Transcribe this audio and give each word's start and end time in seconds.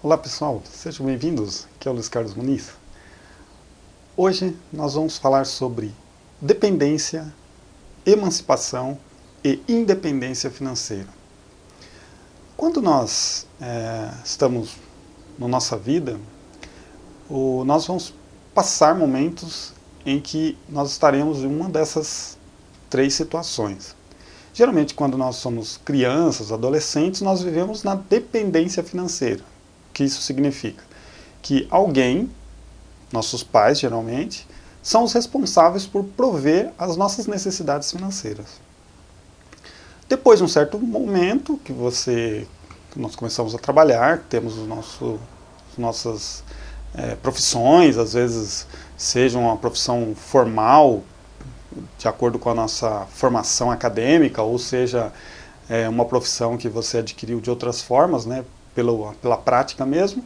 Olá 0.00 0.16
pessoal, 0.16 0.62
sejam 0.64 1.04
bem-vindos, 1.04 1.66
aqui 1.74 1.88
é 1.88 1.90
o 1.90 1.94
Luiz 1.94 2.08
Carlos 2.08 2.32
Muniz. 2.32 2.70
Hoje 4.16 4.56
nós 4.72 4.94
vamos 4.94 5.18
falar 5.18 5.44
sobre 5.44 5.92
dependência, 6.40 7.26
emancipação 8.06 8.96
e 9.42 9.60
independência 9.68 10.52
financeira. 10.52 11.08
Quando 12.56 12.80
nós 12.80 13.44
é, 13.60 14.12
estamos 14.24 14.76
na 15.36 15.48
nossa 15.48 15.76
vida, 15.76 16.16
o, 17.28 17.64
nós 17.64 17.84
vamos 17.84 18.14
passar 18.54 18.94
momentos 18.94 19.72
em 20.06 20.20
que 20.20 20.56
nós 20.68 20.92
estaremos 20.92 21.38
em 21.38 21.46
uma 21.46 21.68
dessas 21.68 22.38
três 22.88 23.14
situações. 23.14 23.96
Geralmente, 24.54 24.94
quando 24.94 25.18
nós 25.18 25.34
somos 25.34 25.76
crianças, 25.84 26.52
adolescentes, 26.52 27.20
nós 27.20 27.42
vivemos 27.42 27.82
na 27.82 27.96
dependência 27.96 28.84
financeira 28.84 29.42
que 29.98 30.04
isso 30.04 30.22
significa? 30.22 30.84
Que 31.42 31.66
alguém, 31.68 32.30
nossos 33.10 33.42
pais 33.42 33.80
geralmente, 33.80 34.46
são 34.80 35.02
os 35.02 35.12
responsáveis 35.12 35.86
por 35.86 36.04
prover 36.04 36.70
as 36.78 36.96
nossas 36.96 37.26
necessidades 37.26 37.90
financeiras. 37.90 38.46
Depois 40.08 40.38
de 40.38 40.44
um 40.44 40.48
certo 40.48 40.78
momento 40.78 41.58
que 41.64 41.72
você, 41.72 42.46
nós 42.94 43.16
começamos 43.16 43.56
a 43.56 43.58
trabalhar, 43.58 44.20
temos 44.30 44.56
o 44.56 44.66
nosso, 44.66 45.18
nossas 45.76 46.44
é, 46.94 47.16
profissões, 47.16 47.98
às 47.98 48.12
vezes 48.12 48.68
seja 48.96 49.36
uma 49.36 49.56
profissão 49.56 50.14
formal, 50.14 51.02
de 51.98 52.06
acordo 52.06 52.38
com 52.38 52.50
a 52.50 52.54
nossa 52.54 53.04
formação 53.10 53.68
acadêmica, 53.68 54.42
ou 54.42 54.60
seja, 54.60 55.12
é, 55.68 55.88
uma 55.88 56.04
profissão 56.04 56.56
que 56.56 56.68
você 56.68 56.98
adquiriu 56.98 57.40
de 57.40 57.50
outras 57.50 57.82
formas, 57.82 58.24
né, 58.24 58.44
pela, 58.78 59.12
pela 59.14 59.36
prática 59.36 59.84
mesmo, 59.84 60.22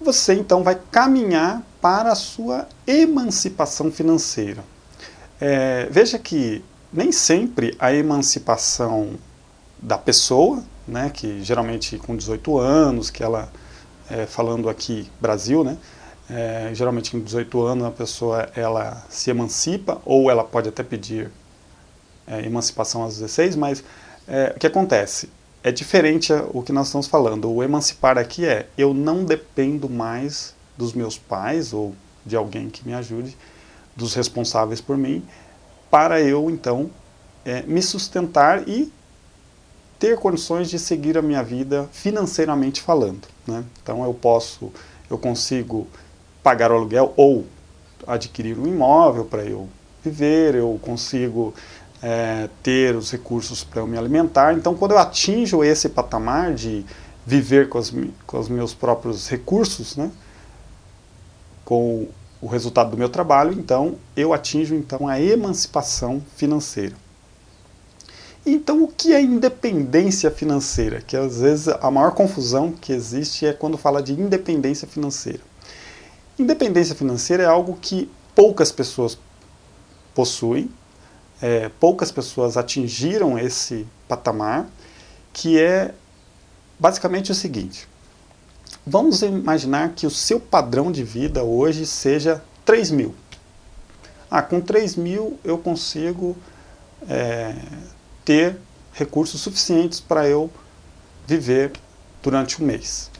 você 0.00 0.34
então 0.34 0.62
vai 0.62 0.80
caminhar 0.92 1.60
para 1.80 2.12
a 2.12 2.14
sua 2.14 2.68
emancipação 2.86 3.90
financeira. 3.90 4.62
É, 5.40 5.88
veja 5.90 6.20
que 6.20 6.64
nem 6.92 7.10
sempre 7.10 7.76
a 7.80 7.92
emancipação 7.92 9.14
da 9.82 9.98
pessoa, 9.98 10.62
né, 10.86 11.10
que 11.12 11.42
geralmente 11.42 11.98
com 11.98 12.16
18 12.16 12.58
anos, 12.58 13.10
que 13.10 13.24
ela, 13.24 13.50
é, 14.08 14.24
falando 14.24 14.68
aqui 14.68 15.10
Brasil, 15.20 15.64
né, 15.64 15.76
é, 16.30 16.70
geralmente 16.74 17.10
com 17.10 17.18
18 17.18 17.60
anos 17.60 17.86
a 17.88 17.90
pessoa 17.90 18.48
ela 18.54 19.04
se 19.08 19.30
emancipa, 19.30 20.00
ou 20.04 20.30
ela 20.30 20.44
pode 20.44 20.68
até 20.68 20.84
pedir 20.84 21.28
é, 22.24 22.40
emancipação 22.44 23.02
aos 23.02 23.14
16, 23.14 23.56
mas 23.56 23.82
é, 24.28 24.52
o 24.54 24.60
que 24.60 24.66
acontece? 24.68 25.28
É 25.62 25.72
diferente 25.72 26.32
o 26.52 26.62
que 26.62 26.72
nós 26.72 26.86
estamos 26.86 27.06
falando. 27.06 27.50
O 27.50 27.62
emancipar 27.62 28.16
aqui 28.16 28.44
é 28.44 28.68
eu 28.76 28.94
não 28.94 29.24
dependo 29.24 29.88
mais 29.88 30.54
dos 30.76 30.92
meus 30.92 31.18
pais 31.18 31.72
ou 31.72 31.94
de 32.24 32.36
alguém 32.36 32.68
que 32.70 32.86
me 32.86 32.94
ajude, 32.94 33.36
dos 33.96 34.14
responsáveis 34.14 34.80
por 34.80 34.96
mim, 34.96 35.24
para 35.90 36.20
eu 36.20 36.48
então 36.50 36.90
é, 37.44 37.62
me 37.62 37.82
sustentar 37.82 38.68
e 38.68 38.92
ter 39.98 40.16
condições 40.16 40.70
de 40.70 40.78
seguir 40.78 41.18
a 41.18 41.22
minha 41.22 41.42
vida 41.42 41.88
financeiramente 41.92 42.80
falando. 42.80 43.26
Né? 43.46 43.64
Então 43.82 44.04
eu 44.04 44.14
posso, 44.14 44.72
eu 45.10 45.18
consigo 45.18 45.88
pagar 46.42 46.70
o 46.70 46.74
aluguel 46.74 47.12
ou 47.16 47.44
adquirir 48.06 48.58
um 48.58 48.66
imóvel 48.66 49.24
para 49.24 49.44
eu 49.44 49.68
viver, 50.04 50.54
eu 50.54 50.78
consigo 50.80 51.52
é, 52.02 52.48
ter 52.62 52.94
os 52.94 53.10
recursos 53.10 53.64
para 53.64 53.80
eu 53.80 53.86
me 53.86 53.98
alimentar. 53.98 54.54
Então, 54.54 54.74
quando 54.74 54.92
eu 54.92 54.98
atinjo 54.98 55.64
esse 55.64 55.88
patamar 55.88 56.54
de 56.54 56.84
viver 57.26 57.68
com, 57.68 57.80
com 58.26 58.38
os 58.38 58.48
meus 58.48 58.72
próprios 58.72 59.28
recursos, 59.28 59.96
né, 59.96 60.10
com 61.64 62.08
o 62.40 62.46
resultado 62.46 62.90
do 62.90 62.96
meu 62.96 63.08
trabalho, 63.08 63.52
então 63.52 63.96
eu 64.16 64.32
atinjo 64.32 64.74
então 64.74 65.08
a 65.08 65.20
emancipação 65.20 66.22
financeira. 66.36 66.94
Então, 68.46 68.82
o 68.82 68.88
que 68.88 69.12
é 69.12 69.20
independência 69.20 70.30
financeira? 70.30 71.02
Que 71.02 71.16
às 71.16 71.40
vezes 71.40 71.68
a 71.68 71.90
maior 71.90 72.12
confusão 72.12 72.72
que 72.72 72.92
existe 72.92 73.44
é 73.44 73.52
quando 73.52 73.76
fala 73.76 74.02
de 74.02 74.12
independência 74.12 74.88
financeira. 74.88 75.40
Independência 76.38 76.94
financeira 76.94 77.42
é 77.42 77.46
algo 77.46 77.76
que 77.80 78.08
poucas 78.34 78.72
pessoas 78.72 79.18
possuem, 80.14 80.70
é, 81.40 81.68
poucas 81.80 82.10
pessoas 82.10 82.56
atingiram 82.56 83.38
esse 83.38 83.86
patamar, 84.06 84.68
que 85.32 85.60
é 85.60 85.94
basicamente 86.78 87.30
o 87.30 87.34
seguinte. 87.34 87.88
Vamos 88.86 89.22
imaginar 89.22 89.90
que 89.90 90.06
o 90.06 90.10
seu 90.10 90.40
padrão 90.40 90.90
de 90.90 91.04
vida 91.04 91.42
hoje 91.42 91.86
seja 91.86 92.42
3 92.64 92.90
mil. 92.90 93.14
Ah, 94.30 94.42
com 94.42 94.60
3 94.60 94.96
mil 94.96 95.38
eu 95.44 95.58
consigo 95.58 96.36
é, 97.08 97.54
ter 98.24 98.58
recursos 98.92 99.40
suficientes 99.40 100.00
para 100.00 100.28
eu 100.28 100.50
viver 101.26 101.72
durante 102.22 102.62
um 102.62 102.66
mês. 102.66 103.10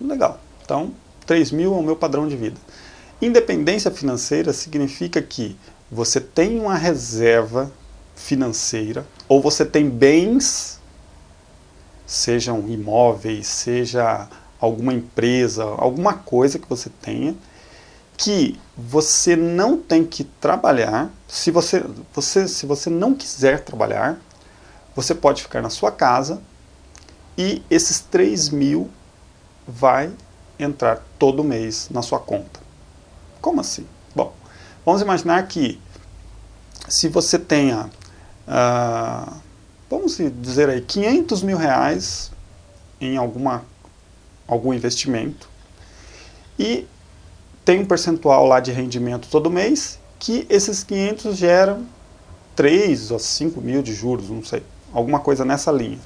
Legal. 0.00 0.40
Então, 0.64 0.92
3 1.26 1.50
mil 1.52 1.74
é 1.74 1.78
o 1.78 1.82
meu 1.82 1.96
padrão 1.96 2.28
de 2.28 2.36
vida. 2.36 2.60
Independência 3.20 3.90
financeira 3.90 4.52
significa 4.52 5.22
que 5.22 5.56
você 5.94 6.20
tem 6.20 6.58
uma 6.58 6.74
reserva 6.74 7.70
financeira 8.16 9.06
ou 9.28 9.40
você 9.40 9.64
tem 9.64 9.88
bens, 9.88 10.80
sejam 12.04 12.68
imóveis, 12.68 13.46
seja 13.46 14.28
alguma 14.58 14.92
empresa, 14.92 15.62
alguma 15.62 16.14
coisa 16.14 16.58
que 16.58 16.68
você 16.68 16.90
tenha, 17.00 17.36
que 18.16 18.58
você 18.76 19.36
não 19.36 19.78
tem 19.78 20.04
que 20.04 20.24
trabalhar. 20.24 21.12
Se 21.28 21.52
você, 21.52 21.84
você, 22.12 22.48
se 22.48 22.66
você 22.66 22.90
não 22.90 23.14
quiser 23.14 23.60
trabalhar, 23.60 24.18
você 24.96 25.14
pode 25.14 25.42
ficar 25.42 25.62
na 25.62 25.70
sua 25.70 25.92
casa 25.92 26.42
e 27.38 27.62
esses 27.70 28.00
3 28.00 28.48
mil 28.48 28.90
vai 29.64 30.10
entrar 30.58 31.04
todo 31.20 31.44
mês 31.44 31.88
na 31.88 32.02
sua 32.02 32.18
conta. 32.18 32.58
Como 33.40 33.60
assim? 33.60 33.86
Vamos 34.84 35.00
imaginar 35.00 35.46
que 35.46 35.80
se 36.88 37.08
você 37.08 37.38
tenha, 37.38 37.88
uh, 38.46 39.32
vamos 39.88 40.18
dizer 40.40 40.68
aí, 40.68 40.80
500 40.80 41.42
mil 41.42 41.56
reais 41.56 42.30
em 43.00 43.16
alguma, 43.16 43.64
algum 44.46 44.74
investimento 44.74 45.48
e 46.58 46.86
tem 47.64 47.80
um 47.80 47.86
percentual 47.86 48.46
lá 48.46 48.60
de 48.60 48.72
rendimento 48.72 49.28
todo 49.30 49.50
mês 49.50 49.98
que 50.18 50.46
esses 50.50 50.84
500 50.84 51.36
geram 51.36 51.86
3 52.54 53.10
ou 53.10 53.18
5 53.18 53.60
mil 53.60 53.82
de 53.82 53.94
juros, 53.94 54.28
não 54.28 54.44
sei, 54.44 54.62
alguma 54.92 55.18
coisa 55.18 55.44
nessa 55.44 55.72
linha. 55.72 55.98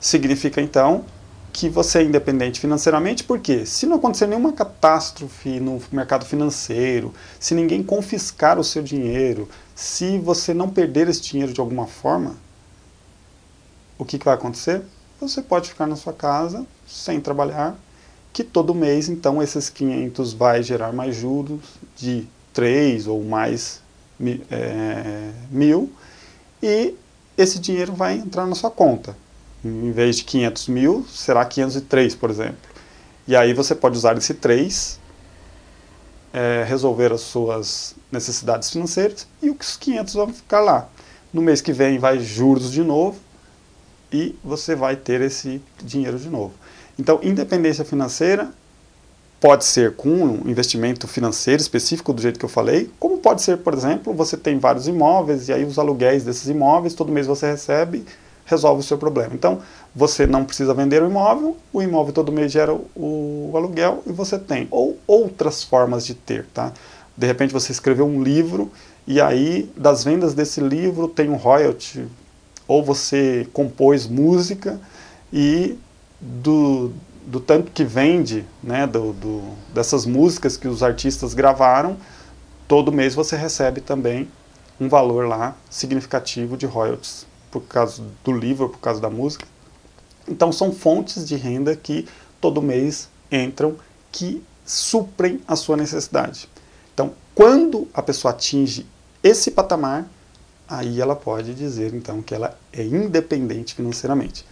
Significa 0.00 0.60
então 0.60 1.04
que 1.52 1.68
você 1.68 1.98
é 1.98 2.02
independente 2.02 2.60
financeiramente, 2.60 3.24
porque 3.24 3.66
se 3.66 3.86
não 3.86 3.96
acontecer 3.96 4.26
nenhuma 4.26 4.52
catástrofe 4.52 5.60
no 5.60 5.80
mercado 5.90 6.24
financeiro, 6.24 7.12
se 7.38 7.54
ninguém 7.54 7.82
confiscar 7.82 8.58
o 8.58 8.64
seu 8.64 8.82
dinheiro, 8.82 9.48
se 9.74 10.18
você 10.18 10.54
não 10.54 10.68
perder 10.68 11.08
esse 11.08 11.22
dinheiro 11.22 11.52
de 11.52 11.60
alguma 11.60 11.86
forma, 11.86 12.36
o 13.98 14.04
que, 14.04 14.18
que 14.18 14.24
vai 14.24 14.34
acontecer? 14.34 14.82
Você 15.20 15.42
pode 15.42 15.68
ficar 15.68 15.86
na 15.86 15.96
sua 15.96 16.12
casa 16.12 16.66
sem 16.86 17.20
trabalhar, 17.20 17.78
que 18.32 18.44
todo 18.44 18.74
mês, 18.74 19.08
então, 19.08 19.42
esses 19.42 19.68
500 19.68 20.32
vai 20.32 20.62
gerar 20.62 20.92
mais 20.92 21.16
juros 21.16 21.60
de 21.96 22.26
3 22.54 23.06
ou 23.06 23.22
mais 23.24 23.82
é, 24.50 25.30
mil, 25.50 25.92
e 26.62 26.94
esse 27.36 27.58
dinheiro 27.58 27.92
vai 27.92 28.18
entrar 28.18 28.46
na 28.46 28.54
sua 28.54 28.70
conta 28.70 29.16
em 29.64 29.92
vez 29.92 30.16
de 30.16 30.24
500 30.24 30.68
mil, 30.68 31.06
será 31.08 31.44
503, 31.44 32.14
por 32.14 32.30
exemplo. 32.30 32.58
E 33.26 33.36
aí 33.36 33.52
você 33.52 33.74
pode 33.74 33.96
usar 33.96 34.16
esse 34.16 34.34
3, 34.34 34.98
é, 36.32 36.64
resolver 36.66 37.12
as 37.12 37.20
suas 37.20 37.94
necessidades 38.10 38.70
financeiras 38.70 39.26
e 39.42 39.50
os 39.50 39.76
500 39.76 40.14
vão 40.14 40.32
ficar 40.32 40.60
lá. 40.60 40.88
No 41.32 41.42
mês 41.42 41.60
que 41.60 41.72
vem 41.72 41.98
vai 41.98 42.18
juros 42.18 42.72
de 42.72 42.82
novo 42.82 43.18
e 44.12 44.34
você 44.42 44.74
vai 44.74 44.96
ter 44.96 45.20
esse 45.20 45.62
dinheiro 45.82 46.18
de 46.18 46.28
novo. 46.28 46.54
Então, 46.98 47.20
independência 47.22 47.84
financeira 47.84 48.50
pode 49.40 49.64
ser 49.64 49.96
com 49.96 50.10
um 50.10 50.50
investimento 50.50 51.08
financeiro 51.08 51.62
específico 51.62 52.12
do 52.12 52.20
jeito 52.20 52.38
que 52.38 52.44
eu 52.44 52.48
falei, 52.48 52.90
como 52.98 53.18
pode 53.18 53.40
ser, 53.40 53.58
por 53.58 53.72
exemplo, 53.72 54.12
você 54.12 54.36
tem 54.36 54.58
vários 54.58 54.86
imóveis 54.86 55.48
e 55.48 55.52
aí 55.52 55.64
os 55.64 55.78
aluguéis 55.78 56.24
desses 56.24 56.48
imóveis, 56.48 56.92
todo 56.92 57.10
mês 57.10 57.26
você 57.26 57.50
recebe 57.50 58.04
resolve 58.50 58.80
o 58.80 58.82
seu 58.82 58.98
problema. 58.98 59.34
Então, 59.34 59.60
você 59.94 60.26
não 60.26 60.44
precisa 60.44 60.74
vender 60.74 61.02
o 61.02 61.06
imóvel, 61.06 61.56
o 61.72 61.80
imóvel 61.80 62.12
todo 62.12 62.32
mês 62.32 62.50
gera 62.50 62.74
o, 62.74 63.50
o 63.52 63.56
aluguel 63.56 64.02
e 64.06 64.12
você 64.12 64.38
tem. 64.38 64.66
Ou 64.70 64.98
outras 65.06 65.62
formas 65.62 66.04
de 66.04 66.14
ter, 66.14 66.46
tá? 66.46 66.72
De 67.16 67.26
repente 67.26 67.52
você 67.52 67.70
escreveu 67.70 68.06
um 68.06 68.22
livro 68.22 68.70
e 69.06 69.20
aí 69.20 69.70
das 69.76 70.04
vendas 70.04 70.34
desse 70.34 70.60
livro 70.60 71.08
tem 71.08 71.28
um 71.30 71.36
royalty, 71.36 72.06
ou 72.66 72.84
você 72.84 73.46
compôs 73.52 74.06
música 74.06 74.80
e 75.32 75.78
do, 76.20 76.92
do 77.26 77.40
tanto 77.40 77.70
que 77.72 77.84
vende, 77.84 78.44
né, 78.62 78.86
do, 78.86 79.12
do, 79.12 79.42
dessas 79.74 80.06
músicas 80.06 80.56
que 80.56 80.68
os 80.68 80.82
artistas 80.82 81.34
gravaram, 81.34 81.96
todo 82.68 82.92
mês 82.92 83.14
você 83.14 83.36
recebe 83.36 83.80
também 83.80 84.28
um 84.80 84.88
valor 84.88 85.26
lá 85.26 85.56
significativo 85.68 86.56
de 86.56 86.66
royalties, 86.66 87.26
por 87.50 87.62
causa 87.62 88.02
do 88.24 88.32
livro, 88.32 88.68
por 88.68 88.78
causa 88.78 89.00
da 89.00 89.10
música. 89.10 89.46
Então 90.28 90.52
são 90.52 90.72
fontes 90.72 91.26
de 91.26 91.36
renda 91.36 91.74
que 91.74 92.06
todo 92.40 92.62
mês 92.62 93.08
entram, 93.30 93.76
que 94.12 94.42
suprem 94.64 95.40
a 95.46 95.56
sua 95.56 95.76
necessidade. 95.76 96.48
Então, 96.94 97.12
quando 97.34 97.88
a 97.92 98.02
pessoa 98.02 98.32
atinge 98.32 98.86
esse 99.22 99.50
patamar, 99.50 100.08
aí 100.68 101.00
ela 101.00 101.16
pode 101.16 101.54
dizer 101.54 101.92
então 101.94 102.22
que 102.22 102.34
ela 102.34 102.56
é 102.72 102.82
independente 102.84 103.74
financeiramente. 103.74 104.46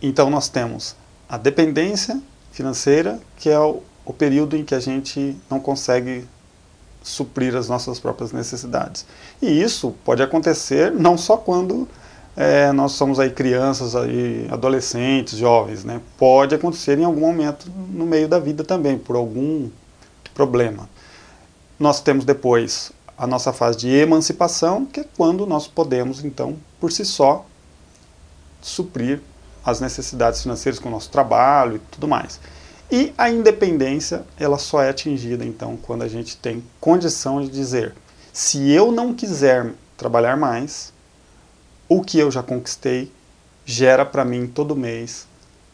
Então 0.00 0.30
nós 0.30 0.48
temos 0.48 0.94
a 1.28 1.36
dependência 1.36 2.20
financeira, 2.52 3.20
que 3.36 3.50
é 3.50 3.58
o, 3.58 3.82
o 4.04 4.12
período 4.12 4.56
em 4.56 4.64
que 4.64 4.74
a 4.74 4.80
gente 4.80 5.36
não 5.50 5.58
consegue 5.58 6.24
suprir 7.02 7.54
as 7.54 7.68
nossas 7.68 7.98
próprias 7.98 8.32
necessidades. 8.32 9.06
E 9.40 9.60
isso 9.60 9.94
pode 10.04 10.22
acontecer 10.22 10.92
não 10.92 11.18
só 11.18 11.36
quando 11.36 11.88
é, 12.36 12.70
nós 12.70 12.92
somos 12.92 13.18
aí 13.18 13.30
crianças, 13.30 13.96
aí, 13.96 14.46
adolescentes, 14.50 15.38
jovens, 15.38 15.84
né? 15.84 16.02
Pode 16.18 16.54
acontecer 16.54 16.98
em 16.98 17.04
algum 17.04 17.20
momento 17.20 17.70
no 17.90 18.04
meio 18.04 18.28
da 18.28 18.38
vida 18.38 18.62
também, 18.62 18.98
por 18.98 19.16
algum 19.16 19.70
problema. 20.34 20.86
Nós 21.80 22.00
temos 22.00 22.26
depois 22.26 22.92
a 23.16 23.26
nossa 23.26 23.54
fase 23.54 23.78
de 23.78 23.88
emancipação, 23.88 24.84
que 24.84 25.00
é 25.00 25.04
quando 25.16 25.46
nós 25.46 25.66
podemos, 25.66 26.22
então, 26.22 26.56
por 26.78 26.92
si 26.92 27.06
só, 27.06 27.46
suprir 28.60 29.20
as 29.64 29.80
necessidades 29.80 30.42
financeiras 30.42 30.78
com 30.78 30.90
o 30.90 30.92
nosso 30.92 31.08
trabalho 31.08 31.76
e 31.76 31.78
tudo 31.90 32.06
mais. 32.06 32.38
E 32.92 33.14
a 33.16 33.30
independência, 33.30 34.24
ela 34.38 34.58
só 34.58 34.82
é 34.82 34.90
atingida, 34.90 35.44
então, 35.44 35.76
quando 35.76 36.02
a 36.02 36.08
gente 36.08 36.36
tem 36.36 36.62
condição 36.78 37.40
de 37.40 37.48
dizer, 37.48 37.94
se 38.32 38.70
eu 38.70 38.92
não 38.92 39.14
quiser 39.14 39.72
trabalhar 39.96 40.36
mais, 40.36 40.92
o 41.88 42.02
que 42.02 42.18
eu 42.18 42.30
já 42.30 42.42
conquistei 42.42 43.12
gera 43.64 44.04
para 44.04 44.24
mim 44.24 44.46
todo 44.46 44.76
mês 44.76 45.26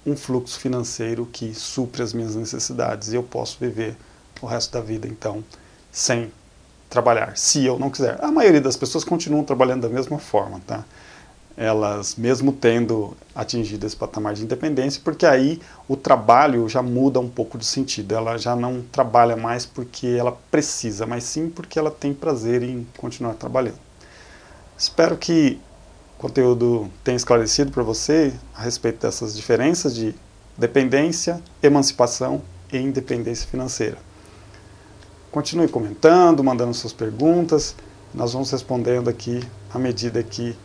um 0.04 0.16
fluxo 0.16 0.58
financeiro 0.58 1.26
que 1.30 1.54
supre 1.54 2.02
as 2.02 2.12
minhas 2.12 2.34
necessidades 2.34 3.12
e 3.12 3.16
eu 3.16 3.22
posso 3.22 3.58
viver 3.60 3.96
o 4.40 4.46
resto 4.46 4.72
da 4.72 4.80
vida, 4.80 5.06
então, 5.06 5.44
sem 5.90 6.32
trabalhar, 6.90 7.36
se 7.36 7.64
eu 7.64 7.78
não 7.78 7.88
quiser. 7.88 8.18
A 8.22 8.30
maioria 8.30 8.60
das 8.60 8.76
pessoas 8.76 9.04
continuam 9.04 9.44
trabalhando 9.44 9.82
da 9.82 9.88
mesma 9.88 10.18
forma, 10.18 10.60
tá? 10.66 10.84
Elas, 11.56 12.16
mesmo 12.16 12.52
tendo 12.52 13.16
atingido 13.34 13.86
esse 13.86 13.94
patamar 13.94 14.34
de 14.34 14.42
independência, 14.42 15.00
porque 15.04 15.24
aí 15.24 15.60
o 15.86 15.96
trabalho 15.96 16.68
já 16.68 16.82
muda 16.82 17.20
um 17.20 17.28
pouco 17.28 17.56
de 17.56 17.64
sentido. 17.64 18.14
Ela 18.14 18.36
já 18.36 18.56
não 18.56 18.82
trabalha 18.90 19.36
mais 19.36 19.64
porque 19.64 20.06
ela 20.06 20.32
precisa, 20.50 21.06
mas 21.06 21.24
sim 21.24 21.48
porque 21.48 21.78
ela 21.78 21.90
tem 21.90 22.12
prazer 22.12 22.62
em 22.62 22.86
continuar 22.96 23.34
trabalhando. 23.34 23.78
Espero 24.76 25.16
que 25.16 25.60
conteúdo 26.22 26.88
tenha 27.02 27.16
esclarecido 27.16 27.72
para 27.72 27.82
você 27.82 28.32
a 28.54 28.62
respeito 28.62 29.00
dessas 29.00 29.34
diferenças 29.34 29.92
de 29.92 30.14
dependência, 30.56 31.42
emancipação 31.60 32.40
e 32.72 32.78
independência 32.78 33.48
financeira. 33.48 33.98
Continue 35.32 35.66
comentando, 35.66 36.44
mandando 36.44 36.72
suas 36.74 36.92
perguntas. 36.92 37.74
Nós 38.14 38.32
vamos 38.34 38.52
respondendo 38.52 39.10
aqui 39.10 39.42
à 39.74 39.80
medida 39.80 40.22
que 40.22 40.56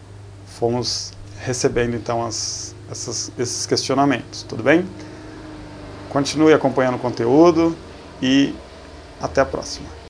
fomos 0.45 1.11
recebendo 1.39 1.95
então 1.95 2.23
as, 2.23 2.75
essas, 2.91 3.31
esses 3.37 3.65
questionamentos, 3.65 4.43
tudo 4.43 4.61
bem? 4.61 4.85
Continue 6.09 6.53
acompanhando 6.53 6.95
o 6.95 6.99
conteúdo 6.99 7.75
e 8.21 8.53
até 9.19 9.41
a 9.41 9.45
próxima. 9.45 9.96